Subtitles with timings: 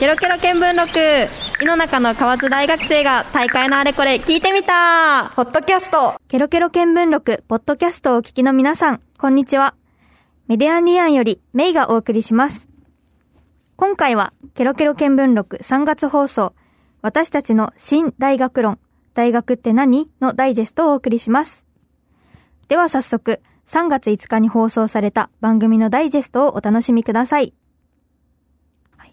[0.00, 0.98] ケロケロ見聞録
[1.62, 9.74] 井の中の河津大学生が大会のあれこれ聞いてみたポッドキャストケロケロ見聞録ポッドキャストをお聞きの皆さん、こんにちは。
[10.48, 12.66] メディアンリアンよりメイがお送りします。
[13.76, 16.54] 今回は、ケロケロ見聞録3月放送、
[17.02, 18.78] 私たちの新大学論、
[19.12, 21.62] 大学って何のダイジェストをお送りします。
[22.68, 27.52] では早速、3月5日に放送された番組のダイジェストをお楽しみください。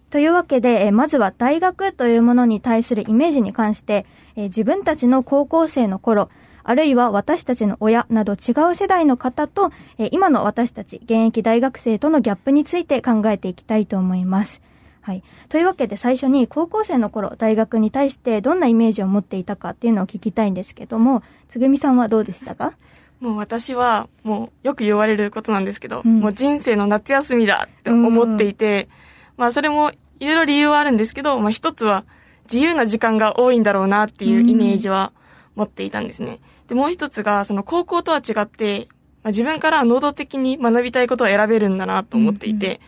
[0.08, 4.06] はいというわけで、えーまずは大学というものに対するイメージに関して、
[4.36, 6.30] えー自分たちの高校生の頃、
[6.64, 14.62] あるいは私たちの親など違う世代の方と、えー今の私たち現役大学生とのギャップについて考えていきたいと思います。
[15.02, 15.24] はい。
[15.50, 22.74] というわけで最初に高校生の頃、大学に対してどんなイメージを持っていたかっていうのを聞きたいんですけども、つぐみさんはどうでしたか？
[23.20, 28.90] もう私は、もうよく言われることなんですけど、うんもう人生の夏休みだって思っていて、
[29.38, 32.04] まあそれもいろいろ理由はあるんですけど、まあ一つは
[32.46, 35.12] 自由な時間が多いんだろうなっていうイメージは
[35.56, 36.40] 持っていたんですね。
[36.68, 38.88] で、もう一つが、その高校とは違って、
[39.24, 42.80] まあ、自分から能動的に学びたいことを選べるんだなと思っていて、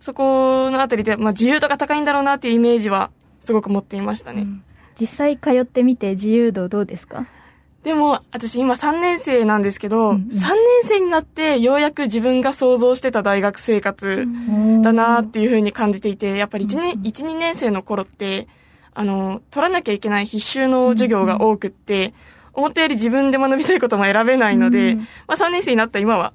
[0.00, 4.46] そこのあたりで、まあ自由度が高いんだろうなっていうイメージはすごく持っていましたね。
[5.00, 7.26] 実際通ってみて自由度どうですか？
[7.82, 10.22] でも、私今3年生なんですけど、うんうん。
[10.28, 10.52] 3年
[10.84, 14.26] 生になってようやく自分が想像してた大学生活
[14.82, 18.46] だなっていう風に感じていて、やっぱり1年、1、2年生の頃って、
[18.94, 22.14] あの、取らなきゃいけない必修の授業が多くって、
[22.54, 26.32] 思ったより自分で学びたいことも選べないので、うんまあ3年生になった今は、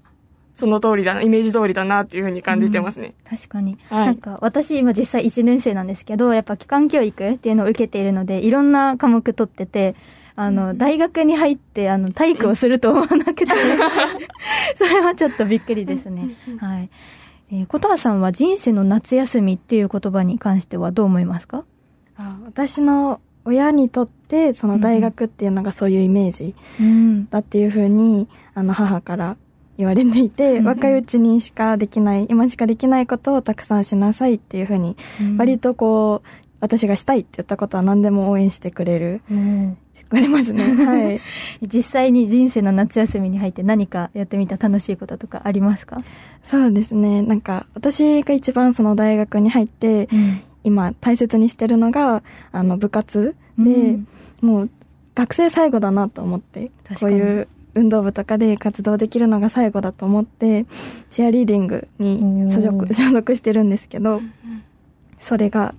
[0.55, 3.13] その通りだな、イメージ通りだなっていう風に感じてますね。
[3.29, 3.77] 確かに。
[3.89, 4.05] はい。
[4.07, 9.93] なんか、私今実際1年生なんですけど、やっぱ機関教育っていうのを受けているので、いろんな科目取ってて、
[10.39, 13.47] あの、大学に入って、あの、体育をすると思わなくて、
[14.77, 16.35] それはちょっとびっくりですね。
[16.59, 16.89] はい。
[17.51, 21.63] えー、琴葉さんは人生の夏休みっていう言葉に関してはどう思いますか？
[22.17, 27.27] あ私の親にとってその大学っていうのがそういうイメージうん。
[27.29, 29.37] だっていうふうにあの母から
[29.77, 34.97] 言われていて、うん若いうちにしかできない今しかできないことをたくさんしなさいっていうふうに、
[35.37, 36.27] 割とこう
[36.59, 39.77] 私がしたいって言ったことは何でも応援してくれるうん
[40.09, 40.63] ありますね。
[40.85, 41.21] はい。
[41.73, 46.01] 実際に人生の夏休みに入って何かやってみた楽しいこととかありますか？
[46.43, 47.21] そうですね。
[47.21, 50.39] なんか私が一番その大学に入ってうん。
[50.63, 54.07] 今大切にしてるのがあの部活で、うん。
[54.41, 54.69] もう
[55.15, 60.65] 学生最後だなと思ってこういう運動部とかで活動できるのが最後だと思って
[61.09, 64.21] チアリーディングに所お属ー所属してるんですけど
[65.19, 65.73] それが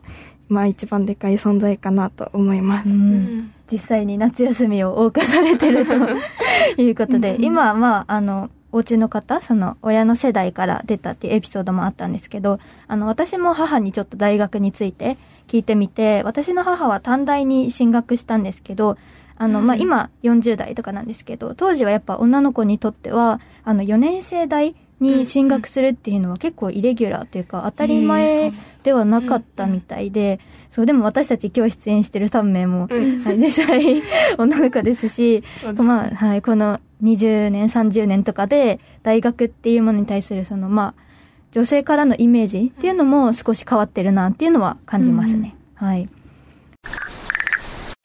[0.49, 3.53] まあ一番でかい存在かなと思います、うん。
[3.71, 5.93] 実際に夏休みを謳歌されてると
[6.81, 15.17] いうことで、今はまあ、あの、お家の方、その親の世代から出たっていうエピソードもあったんですけど、あの、私も母にちょっと大学について
[15.47, 18.99] 聞いてみて、私の母は短大に進学したんですけど、
[19.37, 32.89] あの、まあ、今40代とかなんですけど、当時はやっぱ女の子にとっては、あの、4年生代に進学するっていうのは結構イレギュラーというか当たり前ではなかったみたいで、そう、でも私たち今日出演してる3名も、
[33.37, 34.03] 実際
[34.39, 35.43] 女の子ですし、
[35.77, 41.03] まあ、はい、この20年、30年とかで大学っていうものに対するその、まあ、
[41.53, 45.55] 女性からのイメージっていうのも少し変わってるなっていうのは感じますね。
[45.75, 46.09] はい。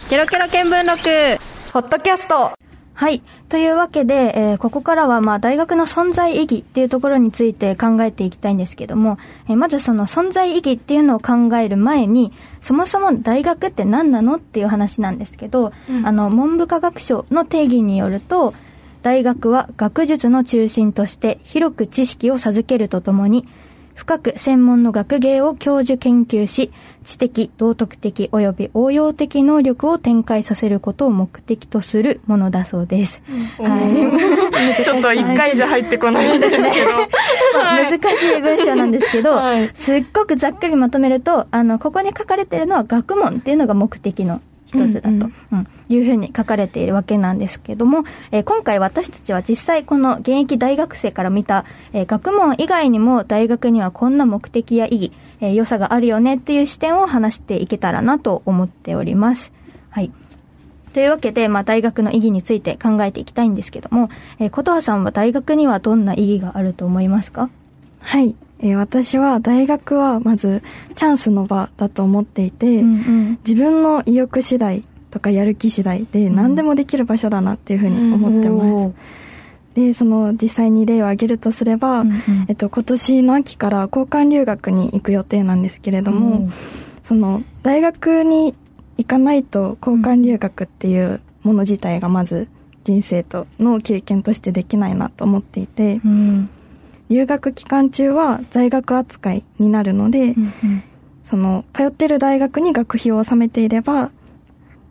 [0.09, 1.53] ケロケロ見聞録。
[1.73, 2.51] ポッドキャスト
[2.95, 3.23] はい。
[3.49, 9.17] というわけで、えーここからは、まあ、大学の存在意義っていうところについて考えていきたいんですけども、
[9.49, 12.31] えーまずその存在意義っていうのを考える前に、
[12.61, 15.73] そもそも大学って何なのっていう話なんですけど、
[16.05, 18.53] あの、文部科学省の定義によると、
[19.01, 23.45] 大学は学術の中心として広く知識を授けるとともに、
[23.95, 26.71] 深く専門の学芸を教授研究し、
[27.03, 33.21] 知的、道徳的及び応用的能力を展開させることを目的とするものだそうです。
[33.59, 34.83] はい。
[34.83, 36.65] ちょっと一回じゃ入ってこないんですけど。
[36.65, 44.41] はい難しい文章なんですけど、はいすっごくざっくりまとめると、あの、ここに書かれてるのは学問っていうのが目的の
[44.73, 55.11] 一つだと、うんうんいうふうに書かれているわけなんですけども、えー今回私たちは実際この現役大学生から見た、えー学問以外にも大学にはこんな目的や意義、
[55.41, 59.51] えー良さがあるよねっていう視点を話していけたらなと思っております。
[59.89, 60.11] はい。
[60.93, 64.09] というわけで、まあ、大学の意義について考えていきたいんですけども、
[64.39, 67.49] えー、琴葉さんは大学にはどんな意義があると思いますか？
[67.99, 70.63] はい、えー私は大学はまず
[70.95, 78.93] チャンスの場だと思っていて、うん自分の意欲次第とかやる気次第で何でもできる場所だなっていうふうに思ってます、おー
[79.73, 82.19] でその実際に例を挙げるとすれば、うんうん。
[82.47, 86.51] えっと、今年の秋から交換留学に行く予定なんですけれども、
[87.01, 88.55] その大学に
[88.97, 92.47] 行かないと交換留学っていうもの自体がまず
[92.83, 96.49] 人生との経験としてできないなと思っていて、うん。
[97.13, 100.83] 留学期間中は在学扱いになるので、うん
[101.23, 104.11] その通ってる大学に学費を納めていれば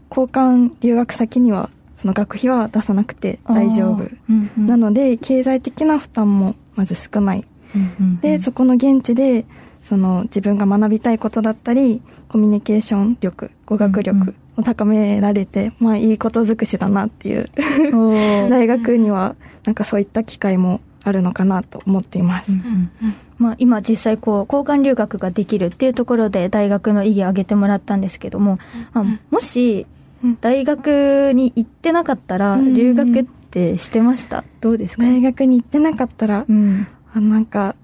[0.09, 4.05] 交換留学先にはその学費は出さなくて大丈夫。
[4.31, 4.67] うんうん。
[4.67, 7.45] なので経済的な負担もまず少ない。
[7.77, 9.45] うんうんでそこの現地で
[9.83, 17.51] その自分が学びたいことだったりコミュニケーション力語学うん力を高められて、まあいいこと尽くしだなっていう。
[18.49, 22.53] 大学にはなんかそういった機会もあるのかなと思っています、
[23.39, 28.59] まあ、今実際こう交換留学ができるっていうところで大学の意義を挙げてもらったんですけども、
[28.93, 29.87] まあもし
[30.23, 30.39] うん。
[30.41, 34.45] 大学に行ってなかったらうん留学ってしてました？
[34.61, 35.03] どうですか？
[35.03, 36.87] 大学に行ってなかったらうん。
[37.13, 37.75] あなんか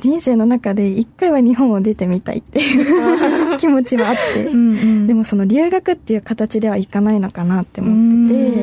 [0.00, 5.06] 人生の中で一回は日本を出てみたいっていう 気持ちはあって、うんうん。
[5.06, 8.62] でもその留学っていう形ではいかないのかなって思ってて、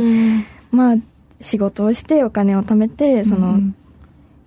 [0.72, 0.96] まあ
[1.40, 3.76] 仕事をしてお金を貯めてその、うん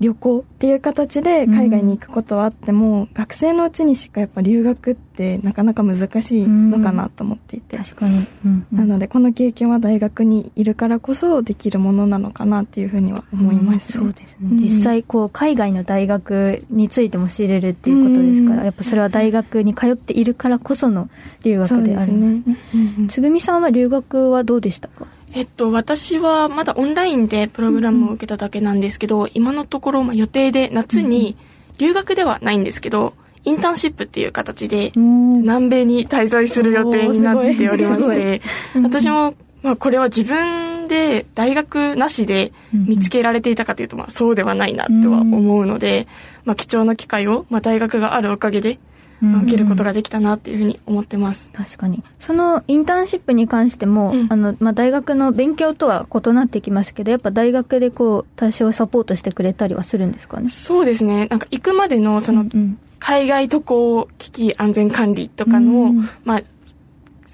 [0.04, 8.66] 旅行っていう形で海外に行くことはあっても、学生のうちにしかやっぱ留学ってなかなか難しいのかなと思っていて、確かに、うん。
[8.70, 8.78] うん。
[8.78, 14.04] なのでこの経験は大学にいるからこそできるものなのかなっていうふうには思いますね。
[14.04, 14.56] そうですね、うん。
[14.58, 18.64] 実際こう海外の大学についても知れるっていうことですから、うん。
[18.66, 21.08] やっぱそれは大学に通っているからこその
[21.42, 22.58] 留学であるんですね。
[22.74, 23.08] うんうん。
[23.08, 25.06] つぐみさんは留学はどうでしたか？
[25.34, 31.36] えっと、私はまだオンラインでプログラムを受けただけなんですけど、今のところ、まあ、予定で夏に、
[31.78, 38.42] 留学ではないんですけど、インターンシップっていう形で、南米に滞在する予定になっておりまして、
[38.80, 46.06] 私も、まあ、これは自分で大学なしで見つけられていたかというと、まあ、そうではないなとは思うので、
[46.44, 51.50] まあ、貴重な機会を、まあ、大学があるおかげで、まあ受けることができたなっていうふうに思ってます。
[51.52, 52.02] 確かに。
[52.18, 54.26] そのインターンシップに関しても、うん。
[54.30, 60.48] あのまあ、大学の勉強とは異なってきますけどやっぱ大学でこう多少サポートしてくれたりはするんですかね？
[60.50, 61.26] そうですね。
[61.26, 66.08] なんか行くまでの、その、うん海外渡航危機安全管理とかの、うん。
[66.24, 66.42] まあ、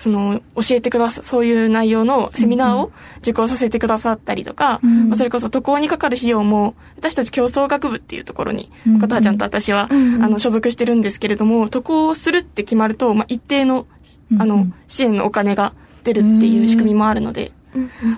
[0.00, 5.08] その、教えてくださ、そういう内容のセミナーを受講させてくださったりとか、うん。
[5.10, 13.86] まあ、それこそ渡航にかかる費用も、私たち競争学部っていうところに、うん岡田ちゃんと私は、うんあの、所属してるんですけれども、渡航するって決まると、まあ、一定の、
[14.38, 17.52] あのうん、支援のお金が出るっていう仕組みもあるので、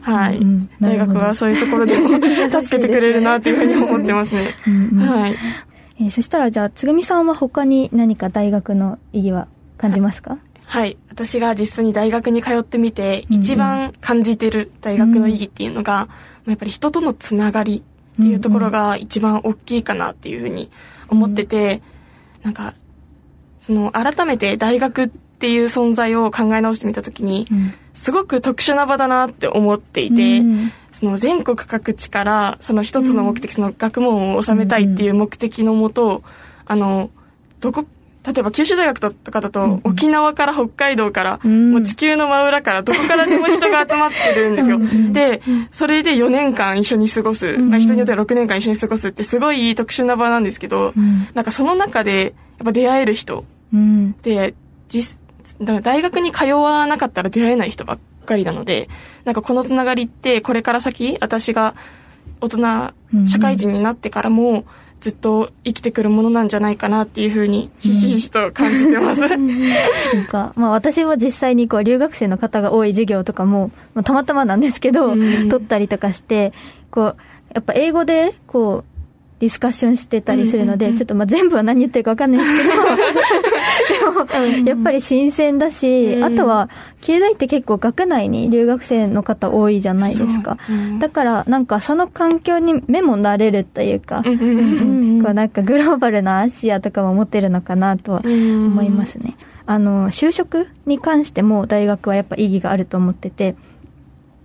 [0.02, 2.08] はい、うんな大るほど学はそういうところでも
[2.62, 4.40] 助けてくれるなっていうふうに思ってますね。
[4.67, 5.08] うんうん。
[5.08, 5.37] はい。
[6.00, 9.46] えーそしたらじゃあつぐみさんは他に何か大学の意義は
[9.76, 10.31] 感じますか？
[10.31, 10.40] はい。
[11.08, 16.08] 私が実際に大学に通ってみて、一番感じてる大学の意義っていうのが、ま
[16.46, 17.82] あやっぱり人とのつながり
[18.14, 20.70] っていうところが一番大きいかなっていうふうに
[21.08, 21.82] 思ってて、
[22.42, 22.74] なんか、
[23.60, 27.46] その、改めて大学っていう存在を考え直してみたときに、
[27.92, 36.22] すごく特殊な場だなって思っていて、うんその全国各地からその一つの目的、その学問を収めたいっていう目的のもと、
[36.66, 37.10] あの、
[37.60, 37.86] どこ、
[38.24, 41.72] 例えば九州大学とかだと、沖縄から北海道から、うん。
[41.72, 44.78] もう地球の真裏からどこからでも人が集まってるんですよ。
[45.12, 45.42] で、
[45.72, 51.28] それで4年間一緒に過ごす、まあ人によっては6年間一緒に過ごすってすごい特殊な場なんですけど、うん。
[51.34, 52.32] なんかその中でやっ
[52.64, 54.12] ぱ出会える人うん。
[54.22, 54.54] で、
[54.88, 55.19] 実、
[55.60, 58.88] だから大学に通わなかったら出会えない人ばっかりなので、
[59.24, 61.74] なんかこのつながりって、これから先、私が
[62.41, 62.56] 大う
[63.17, 64.64] ん人、社会人になってからも、
[65.03, 69.21] ずっと生きてくるものなんじゃないかなっていうふうに、ひしひしと感じてます。
[69.21, 75.49] なんか、まあ私は実際にこう留学生の方が多い授業とかも、まあ、たまたまなんですけど、うん。
[75.49, 76.53] 取ったりとかして、
[76.93, 77.17] こう、
[77.53, 78.92] やっぱ英語で、こう、
[79.43, 84.15] ディスカッションしてたりするので、ちょっとまあ全部は何言ってるかわかんないですけど、
[84.63, 86.25] でも、やっぱり新鮮だし、うん。
[86.25, 86.70] あとは、
[87.01, 90.58] 経済って結構学内に留学生の方多いじゃないですか。
[90.69, 90.77] そう。
[90.77, 90.99] うん。
[91.01, 99.34] だから、なんかその環境に目も慣れるっていうか、うんうんうんこうなんかグローバルなアジアとかも持ってるのかなとはうん思いますね。
[99.67, 103.56] あの、就職に関しても大学はやっぱ意義があると思ってて、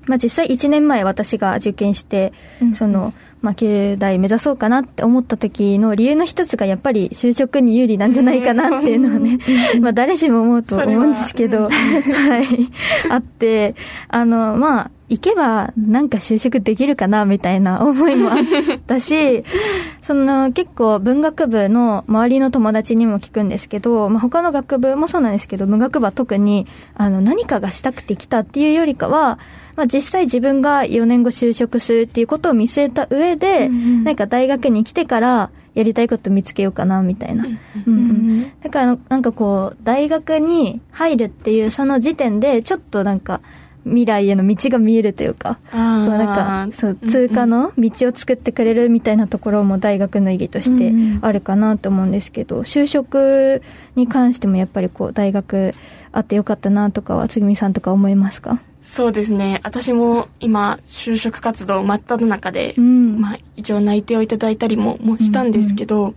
[0.07, 2.33] まあ実際1年前私が受験して、
[2.73, 9.39] その、まあ経大目指そうかなって思った時の理由の一つがやっぱり就職に有利なんじゃないかなっていうのはね、
[9.79, 13.75] まあ誰しも思うと思うんですけど、はい、あって、
[14.09, 18.37] あの、まあ、行けばなんか就職できるかなみたいな思いもあっ
[18.85, 19.43] たし、
[20.03, 29.39] その結構文学部の周りの友達にも聞くんですけど、まあ、他の学部もそうなんですけど、文学部は特にあの何かがしたくて来たっていうよりかは、
[29.77, 37.45] まあ、実際自分が4年後就職するっていうことを見据えた上で、なんか大学に来てから、やりたいこと見つけようかな、みたいな。
[37.45, 37.53] うん
[37.85, 38.51] うん。
[38.63, 43.41] だから、なんかこう、大学に入るっていうその時点で、ちょっとなんか、
[43.87, 53.61] 未来への道が見えるというか、こうなんか、そう、通過の道を作ってくれるみたいなところも大学の意義としてあるかなと思うんですけど、就職
[53.95, 55.73] に関してもやっぱりこう、大学
[56.11, 58.59] あってよかったなとかは、つぐみさんとか思いますか？
[58.83, 59.59] そうですね。
[59.63, 63.19] 私も今、就職活動真っ只中で、うん。
[63.19, 66.13] まあ一応内定をいただいたりももしたんですけど、やっ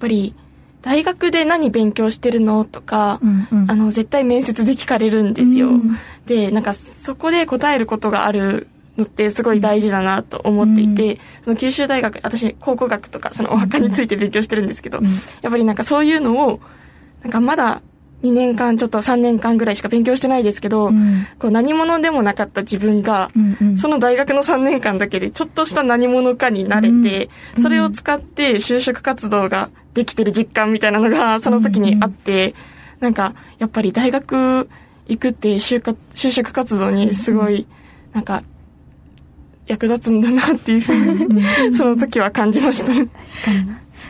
[0.00, 0.34] ぱり
[0.82, 2.64] 大学で何勉強してるの？
[2.64, 3.70] とか、うんうん。
[3.70, 5.68] あの、絶対面接で聞かれるんですよ。
[5.68, 5.96] うん
[6.26, 15.04] で、なんかそこで答えることがあるのってすごい大事だなと思っていて、その九州大学、私、考古学とかそのお墓について勉強してるんですけど、ん。
[15.04, 15.10] や
[15.48, 16.60] っぱりなんかそういうのを、
[17.22, 17.82] なんかまだ
[18.22, 21.26] 2年間、ちょっと3年間ぐらいしか勉強してないですけど、うん。
[21.38, 23.78] こう何者でもなかった自分が、うんうん。
[23.78, 32.54] その大学の3年間だけでちょっとした何者かになれて、それを使って就職活動ができてる実感みたいなのがその時にあって、
[33.00, 34.68] なんかやっぱり大学
[35.08, 37.66] 行くって就活就職活動にすごい、
[38.12, 38.44] なんか
[39.66, 42.92] 役立つんだなっていうふうに、その時は感じました。
[42.92, 43.08] ね。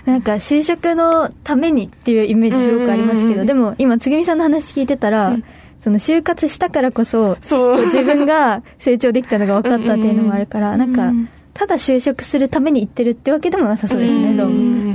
[0.04, 5.44] なんか就職のためにっていうイメージすごくありますけど、でも今つぐみさんの話聞いてたら、うん
[5.82, 7.86] その就活したからこそ、そう。
[7.86, 11.10] 自分が成長できたのが分かったっていうのもあるから、なんか、
[11.54, 14.91] ただ就職するために行ってるってわけでもなさそうですね、うんどうも。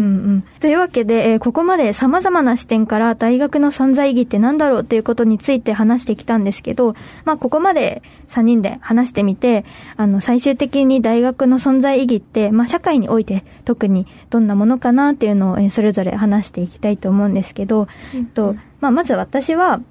[0.59, 9.65] というわけで、えーここまで様々な視点から大学の存在意義って何だろうっていうことについて話してきたんですけど、まあここまで3人で話してみて、
[9.95, 19.81] あの最終的に大学の存在意義って、まあ社会において特にどんなものかなっていうのをえーそれぞれ話していきたいと思うんですけど、えっと、まあまず私は、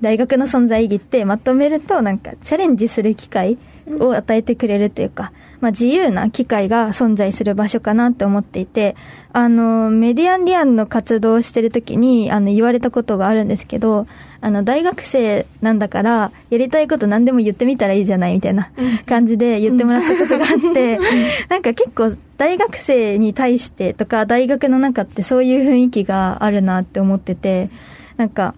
[0.00, 3.58] 大学の存在意義ってまとめるとなんかチャレンジする機会
[4.00, 8.96] を与えてくれるというか、まあ自由な機会が存在する場所かなって思っていて、
[9.32, 14.06] あの、メディアンリアンの活動をしてる時に、あの、言われたことがあるんですけど、
[14.40, 18.70] あの、大学生なんだから、やりたいこと何でも言ってみたらいいじゃないみたいな
[19.06, 20.98] 感じで言ってもらったことがあって、
[21.48, 27.70] なんか結構大学生に対してとか、大学の中ってそういう雰囲気があるなって思ってて、
[28.16, 28.54] なんか、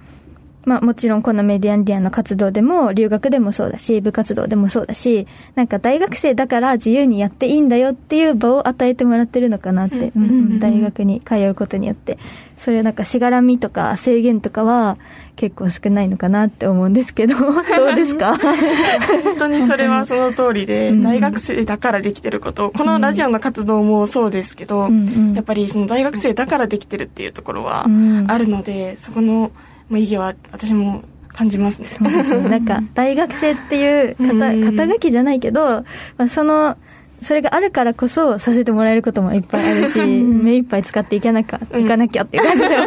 [0.68, 10.12] まあもちろんこのメディアンリアンの活動でも留学でもそうだし部活動でもそうだしなんか大学生だから自由にやっていいんだよっていう場を与えてもらってるのかなって、
[10.60, 12.18] 大学に通うことによって。
[12.58, 14.98] それなんかしがらみとか制限とかは
[15.37, 17.46] 結構少ないのかなって思うんですけど ど
[17.92, 18.34] うですか？
[19.25, 21.02] 本当にそれはその通りで、うん。
[21.02, 25.34] 大学生だからできてること、このラジオの活動もそうですけど、うんうん。
[25.34, 28.25] やっぱりその大学生だからできてるっていうところはうん。
[28.28, 29.50] あるので、そこの
[29.88, 31.87] まあ意義は私も感じますね。
[31.87, 35.85] そうですねなんか大学生っていう肩うん肩書きじゃないけど、
[36.16, 36.76] まあ、その
[37.23, 42.87] それがあるからこそさせてもらえることもいっぱいあるし、目いっぱい使っていかなきゃ、いかなきゃっていう感じでは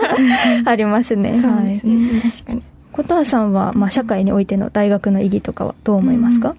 [0.65, 1.38] ありますね。
[1.41, 1.84] そうはいです。
[1.86, 2.22] ね。
[2.22, 2.63] 確かに。
[2.93, 6.55] 琴葉さんは、まあ、社会においての大学の意義とかはどう思いますか、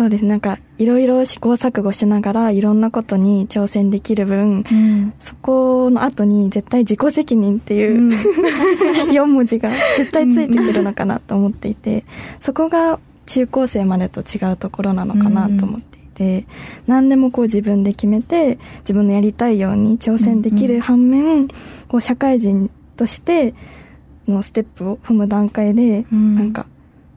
[0.00, 0.24] そうです。
[0.24, 5.12] なんか、いろいろ試行錯誤しながら、いろんなことに挑戦できる分、うん。
[5.20, 8.10] そこの後に絶対自己責任っていう、うん。
[9.12, 12.06] 4文字が絶対ついてくるのかなと思っていて、
[12.40, 16.46] そこが中高生までと違うところなのかなと思っていて、
[16.86, 21.46] 何でもこう自分で決めて、自分のやりたいように挑戦できる反面、
[21.88, 23.52] こう社会人として
[24.26, 26.36] のステップを踏む段階で、うん。
[26.36, 26.64] なんか、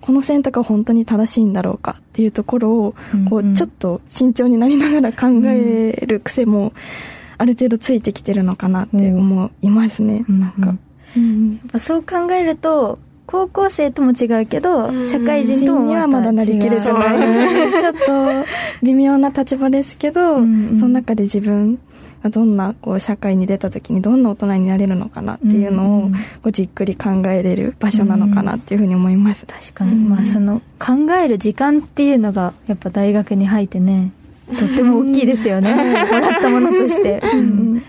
[0.04, 2.96] この選択は本当に正しいんだろうかっていうところを、
[3.30, 6.74] こうちょっと慎重になりながら考える癖も、
[7.38, 10.26] ある程度ついてきてるのかなって思いますね。
[10.28, 10.76] うんなんか。
[11.16, 17.72] うんやっぱそう考えると高校生とも違うけど、うん社会人ともにはまだなりきれてない。
[17.72, 18.46] ちょっと
[18.84, 20.80] 微妙な立場ですけど、うんうん。
[20.80, 21.80] その中で自分が
[22.30, 29.46] どんなこう社会に出た時にどんな大人になれるのかなっていうのをうんこうじっくり考えれる場所なのかなっていうふうに思います。
[29.46, 30.10] 確かに、うん。
[30.10, 34.12] まあその考える時間っていうのがやっぱ大学に入ってね
[34.60, 35.74] とっても大きいですよね。
[35.74, 35.84] も
[36.20, 37.84] らったものとして、 うん。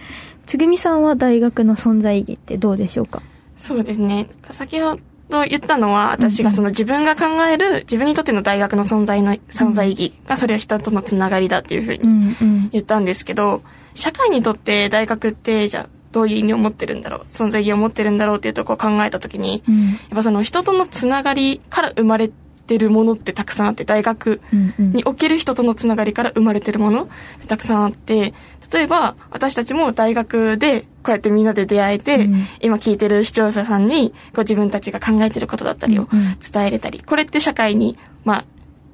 [0.47, 3.23] つぐみさんは大学の存在意義ってどうでしょうか？
[3.57, 4.29] そうですね。
[4.51, 4.99] 先ほ
[5.31, 12.69] ど言ったのは、私がその自分が考える、自分にとっての大学の存在の、存在意義が、それは人とのつながりだっていうふうにんうん。
[12.73, 13.63] 言ったんですけど、
[13.95, 19.89] 社会にとって大学って、じゃあ、どういう意味を持ってるんだろう、存在意義を持ってるんだろうっていうところを考えたときに、うん。
[19.89, 22.31] やっぱその人とのつながりから生まれ
[22.67, 27.07] てるものってたくさんあって、大学うんうんにおける人とのつながりから生まれてるものっ
[27.41, 28.33] てたくさんあって、
[28.73, 32.47] 例えば私たちも大学でこうやってみんなで出会えて、うん。
[32.61, 36.19] 今聞いてる視聴者さんにこう自分たちが考えてることだったりをうん。
[36.19, 38.45] うん伝えれたり、これって社会に、まあ、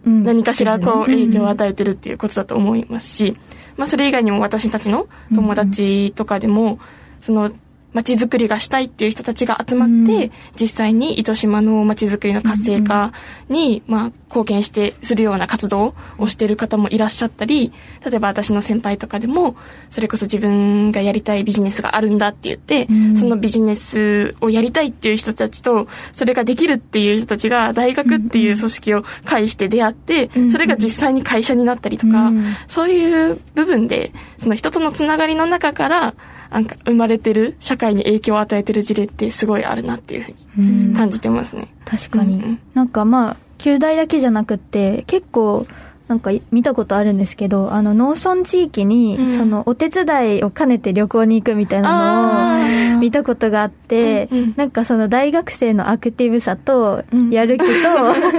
[0.06, 0.24] うん。
[0.24, 3.36] 何かしらこう影響を与えてるっていうことだと思いますし、
[3.80, 6.78] まあそれ以外にも私たちの友達とかでも、
[7.22, 7.50] その
[7.92, 10.32] 街づくりがしたいっていう人たちが集まって、うん。
[10.60, 13.12] 実際に糸島の街づくりの活性化
[13.48, 17.72] に、まあ貢献して、するような活動をしている方もいらっしゃったり、
[18.04, 19.56] 例えば私の先輩とかでも、
[19.90, 23.16] それこそ自分がやりたいビジネスがあるんだって言って、うん。
[23.16, 32.44] そのビジネスをやりたいっていう人たちと、それができるっていう人たちが大学っていう組織を介して出会って、うんそれが実際に会社になったりとか、うん。
[32.68, 36.14] そういう部分で、その人とのつながりの中から、
[36.50, 40.88] なんか生まれてる、社会に影響を与えてる事例ってすごいあるなっていうふううん。
[40.90, 41.72] に感じてますね。
[41.84, 42.58] 確かに、うんうん。
[42.74, 45.66] なんかまあ旧大だけじゃなくって結構
[46.08, 49.30] なんか見たことあるんですけどあの農村地域に、うん。
[49.30, 54.54] そのお手伝いを兼ねて旅行に行くみたいなのを見たことがあって、うんうん。
[54.56, 57.30] なんかその大学生のアクティブさとうん。
[57.30, 57.68] やる気と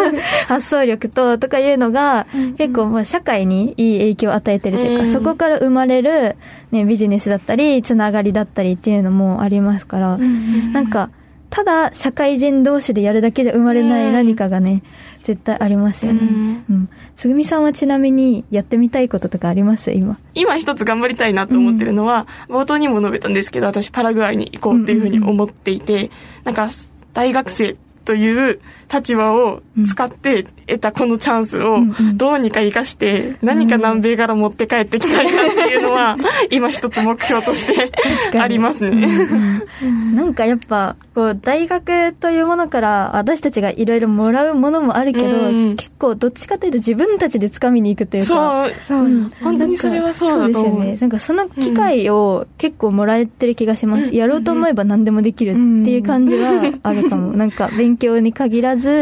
[0.48, 2.28] 発想力ととかいうのが
[2.58, 5.10] 結構まあ社会にいい影響を与えてるというか、うん。
[5.10, 6.36] そこから生まれる、
[6.72, 10.18] ね、ビジネスだったりつながりだったりっていうのもありますから、
[10.74, 11.10] なんか、
[11.52, 14.84] ただ社会人同士でやるだけじゃ生まれない何かがね、
[15.24, 16.20] 絶対ありますよね。
[16.22, 16.90] うんうん。
[17.16, 19.92] つぐみさんはちなみにやってみたいこととかあります？
[19.92, 20.18] 今。
[20.34, 26.12] 今一つ頑張りたいなと思ってるのは、冒頭にも述べたんですけど、私パラグアイに行こうっていうふうに思っていて、
[26.44, 26.70] なんか
[27.14, 27.76] 大学生
[28.12, 28.60] という
[28.92, 31.78] 立場を使って得たこのチャンスを
[32.16, 36.18] どうにか活かして何か南米から持って帰ってきたいなっていうのは
[36.50, 39.08] 今一つ目標としてありますね。
[40.14, 50.54] なんかやっぱ、こう、大学というものから私たちがいろいろもらうものもあるけど、うん結構どっちかというと自分たちで掴みに行くというか、そう、そう本当にそれはそうだと思う。
[50.54, 50.98] そうですよね。
[51.02, 54.10] なんかその機会を結構もらえてる気がします。
[54.10, 57.32] うんやろうと思えば何でもできるっていう感じはあるかも。
[57.38, 58.94] なんか勉強に限らず、う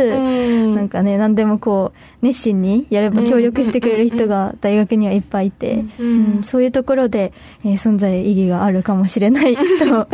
[0.71, 0.75] ん。
[0.75, 6.43] なんかね、何でもこう、熱心にやれば協力してくれる人が大学にはいっぱいいて、うんうん。
[6.43, 7.31] そういうところで、
[7.63, 10.07] えー存在意義があるかもしれない と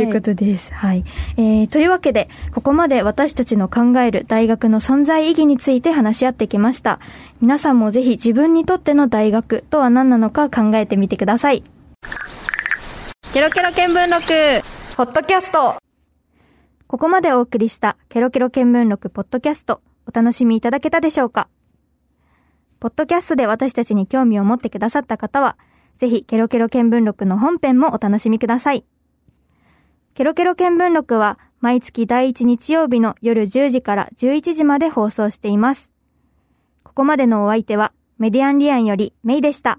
[0.00, 0.04] い。
[0.04, 0.72] うことです。
[0.72, 1.04] はい、
[1.36, 6.98] えーというわけで、ここまで私たちの考える大学の存在意義について話し合ってきました。
[7.42, 11.62] 皆さんもぜひ自分にとっての大学とは何なのか考えてみてください。
[13.34, 14.62] ケロケロ見聞録。
[14.96, 15.91] ポッドキャスト
[16.92, 21.48] ここまでお送りしたケロケロ見聞録ポッドキャストお楽しみいただけたでしょうか？
[22.80, 25.56] ポッドキャストで私たちに興味を持ってくださった方は、
[25.96, 28.84] ぜひケロケロ見聞録の本編もお楽しみください。
[30.12, 35.90] ケロケロ見聞録は毎月第1日曜日の夜10時から11時まで放送しています。
[36.82, 39.78] ここまでのお相手はメディアンリアンよりメイでした。